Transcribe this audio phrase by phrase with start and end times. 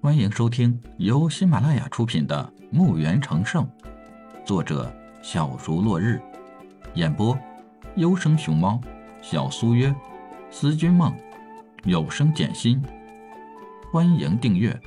[0.00, 3.66] 欢迎收听由喜马拉雅出品的《墓园成圣》，
[4.44, 6.22] 作者小竹落日，
[6.94, 7.36] 演播
[7.96, 8.80] 优生熊猫、
[9.20, 9.92] 小苏约、
[10.52, 11.12] 思君梦、
[11.82, 12.80] 有声简心。
[13.92, 14.80] 欢迎订阅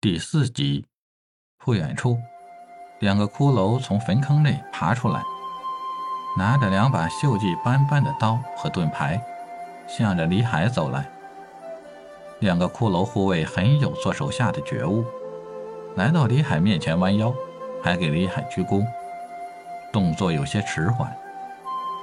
[0.00, 0.86] 第四集。
[1.58, 2.16] 不远处，
[3.00, 5.20] 两个骷髅从坟坑内爬出来，
[6.38, 9.20] 拿着两把锈迹斑斑的刀和盾牌。
[9.94, 11.04] 向着李海走来，
[12.38, 15.04] 两个骷髅护卫很有做手下的觉悟，
[15.96, 17.30] 来到李海面前弯腰，
[17.82, 18.86] 还给李海鞠躬，
[19.92, 21.14] 动作有些迟缓，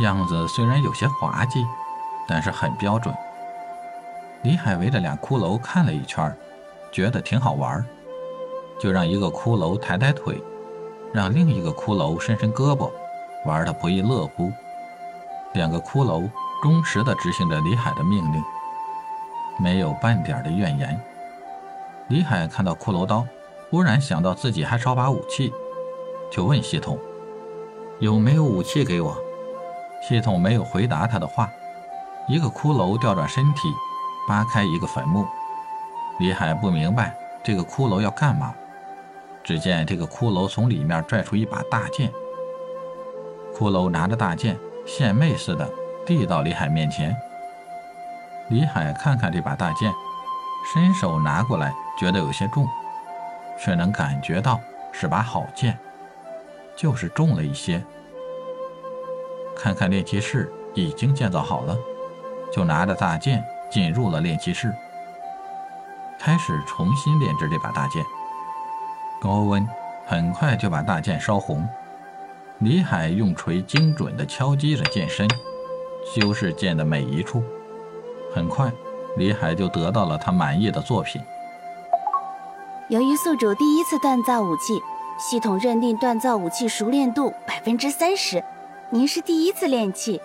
[0.00, 1.64] 样子虽然有些滑稽，
[2.26, 3.14] 但是很标准。
[4.42, 6.36] 李海围着俩骷髅看了一圈，
[6.90, 7.86] 觉得挺好玩，
[8.80, 10.42] 就让一个骷髅抬抬腿，
[11.12, 12.90] 让另一个骷髅伸伸胳膊，
[13.44, 14.50] 玩得不亦乐乎。
[15.52, 16.28] 两个骷髅。
[16.62, 18.42] 忠实地执行着李海的命令，
[19.58, 21.00] 没有半点的怨言。
[22.08, 23.26] 李海看到骷髅刀，
[23.70, 25.52] 忽然想到自己还少把武器，
[26.30, 26.98] 就问系统
[28.00, 29.16] ：“有没有武器给我？”
[30.06, 31.50] 系统没有回答他的话。
[32.28, 33.68] 一个骷髅调转身体，
[34.28, 35.26] 扒开一个坟墓。
[36.18, 38.52] 李海不明白这个骷髅要干嘛。
[39.44, 42.10] 只见这个骷髅从里面拽出一把大剑。
[43.54, 45.70] 骷髅拿着大剑，献媚似的。
[46.06, 47.14] 递到李海面前，
[48.48, 49.92] 李海看看这把大剑，
[50.72, 52.64] 伸手拿过来，觉得有些重，
[53.58, 54.60] 却能感觉到
[54.92, 55.76] 是把好剑，
[56.76, 57.82] 就是重了一些。
[59.56, 61.76] 看看炼气室已经建造好了，
[62.52, 64.72] 就拿着大剑进入了炼气室，
[66.20, 68.04] 开始重新炼制这把大剑。
[69.20, 69.66] 高温
[70.06, 71.68] 很快就把大剑烧红，
[72.60, 75.28] 李海用锤精准地敲击着剑身。
[76.06, 77.42] 修饰剑的每一处，
[78.32, 78.70] 很快，
[79.16, 81.20] 李海就得到了他满意的作品。
[82.88, 84.80] 由于宿主第一次锻造武器，
[85.18, 88.42] 系统认定锻造武器熟练度百分之三十。
[88.88, 90.20] 您是第一次练器，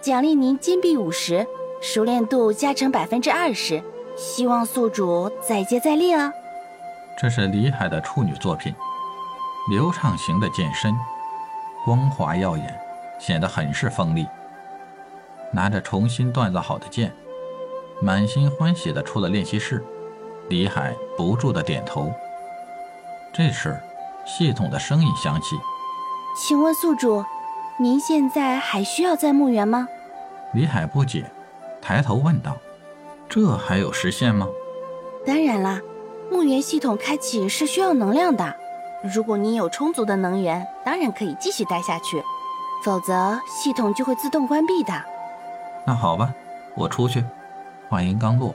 [0.00, 1.44] 奖励您金币五十，
[1.82, 3.82] 熟练度加成百分之二十。
[4.16, 6.32] 希望宿主再接再厉哦。
[7.18, 8.72] 这是李海的处女作品，
[9.70, 10.94] 流畅型的剑身，
[11.84, 12.80] 光滑耀眼，
[13.18, 14.24] 显得很是锋利。
[15.56, 17.10] 拿着重新锻造好的剑，
[18.02, 19.82] 满心欢喜地出了练习室。
[20.50, 22.12] 李海不住地点头。
[23.32, 23.74] 这时，
[24.26, 25.56] 系统的声音响起
[26.36, 27.24] ：“请问宿主，
[27.80, 29.88] 您现在还需要在墓园吗？”
[30.52, 31.24] 李海不解，
[31.80, 32.54] 抬头问道
[33.26, 34.46] ：“这还有时限吗
[35.24, 35.80] ？”“当然啦，
[36.30, 38.54] 墓园系统开启是需要能量的。
[39.02, 42.18] 如果您有充足的能源，当然可以继续待下去；
[42.84, 44.92] 否则，系统就会自动关闭的。”
[45.86, 46.34] 那好吧，
[46.74, 47.24] 我出去。
[47.88, 48.52] 话音刚落，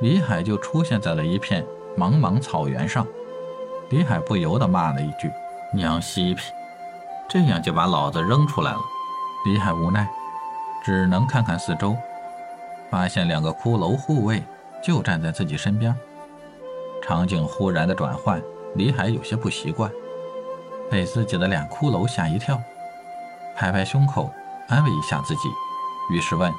[0.00, 1.62] 李海就出现在了一片
[1.94, 3.06] 茫茫草原上。
[3.90, 5.30] 李海不由得骂了一句
[5.74, 6.50] ：“娘西皮！”
[7.28, 8.78] 这样就把老子扔出来了。
[9.44, 10.08] 李海无奈，
[10.82, 11.94] 只能看看四周，
[12.90, 14.42] 发现两个骷髅护卫
[14.82, 15.94] 就站在自己身边。
[17.02, 18.40] 场景忽然的转换，
[18.76, 19.90] 李海有些不习惯，
[20.90, 22.58] 被自己的俩骷髅吓一跳，
[23.54, 24.32] 拍拍胸口。
[24.70, 25.50] 安慰一下自己，
[26.08, 26.52] 于是问：“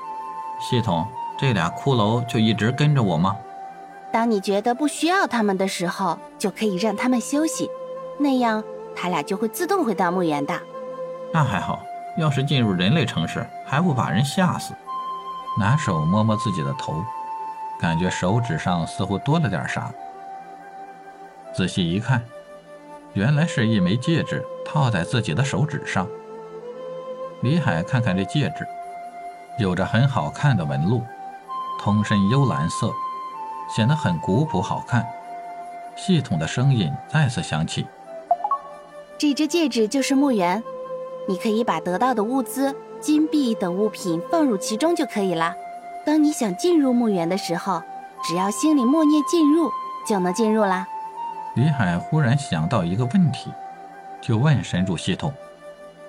[0.59, 1.07] 系统，
[1.37, 3.35] 这俩骷髅就一直跟着我吗？”
[4.11, 7.69] 当你觉得不需要他们的时候，就可以让他们休息，
[8.19, 8.61] 那样
[8.93, 10.53] 他俩就会自动回到墓园的。
[11.33, 11.81] 那还好，
[12.17, 14.73] 要是进入人类城市，还不把人吓死？
[15.57, 17.01] 拿手摸摸自己的头，
[17.79, 19.89] 感觉手指上似乎多了点啥。
[21.53, 22.21] 仔细一看，
[23.13, 26.05] 原来是一枚戒指套在自己的手指上。
[27.41, 28.67] 李海看看这戒指，
[29.57, 31.01] 有着很好看的纹路，
[31.79, 32.91] 通身幽蓝色，
[33.75, 35.03] 显得很古朴好看。
[35.95, 37.87] 系统的声音再次响起
[39.17, 40.63] ：“这只戒指就是墓园，
[41.27, 45.55] 你可以把得到的物资、金币等物品放入其中就可以了。
[46.05, 47.81] 当你想进入墓园的时候，
[48.23, 49.71] 只要心里默念‘进入’，
[50.07, 50.87] 就能进入啦。”
[51.55, 53.51] 李海忽然想到一个问题，
[54.21, 55.33] 就问神主系统。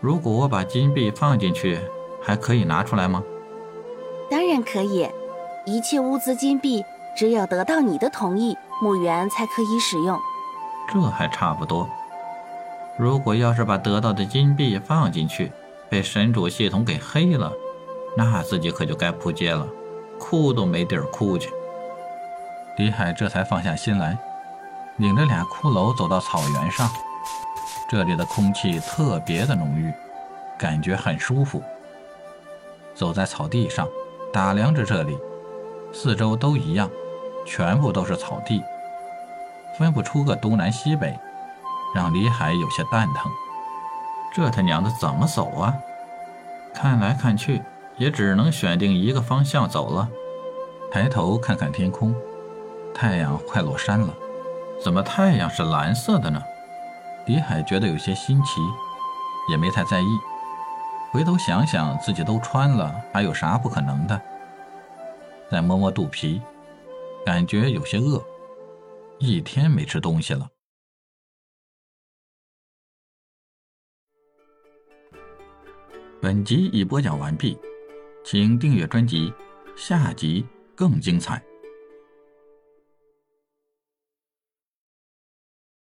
[0.02, 1.78] 如果我把金币放进去，
[2.20, 3.22] 还可以拿出来吗？
[4.28, 5.08] 当然可以，
[5.64, 6.84] 一切物资金币
[7.16, 10.18] 只有得到你的同意，墓园才可以使用。
[10.92, 11.88] 这还差不多。
[12.98, 15.52] 如果要是把得到的金币放进去，
[15.88, 17.52] 被神主系统给黑了，
[18.16, 19.68] 那自己可就该扑街了，
[20.18, 21.48] 哭都没地儿哭去。
[22.76, 24.18] 李海这才放下心来，
[24.96, 26.90] 领着俩骷髅走到草原上。
[27.92, 29.92] 这里的空气特别的浓郁，
[30.58, 31.62] 感觉很舒服。
[32.94, 33.86] 走在草地上，
[34.32, 35.18] 打量着这里，
[35.92, 36.88] 四周都一样，
[37.44, 38.64] 全部都是草地，
[39.76, 41.14] 分不出个东南西北，
[41.94, 43.30] 让李海有些蛋疼。
[44.32, 45.76] 这他娘的怎么走啊？
[46.72, 47.60] 看来看去，
[47.98, 50.08] 也只能选定一个方向走了。
[50.90, 52.14] 抬头看看天空，
[52.94, 54.08] 太阳快落山了，
[54.82, 56.42] 怎么太阳是蓝色的呢？
[57.26, 58.60] 李海觉得有些新奇，
[59.50, 60.06] 也没太在意。
[61.12, 64.20] 回头想想，自己都穿了，还有啥不可能的？
[65.50, 66.40] 再摸摸肚皮，
[67.24, 68.24] 感觉有些饿，
[69.18, 70.48] 一天没吃东西了。
[76.20, 77.58] 本集已播讲完毕，
[78.24, 79.32] 请订阅专辑，
[79.76, 81.42] 下集更精彩。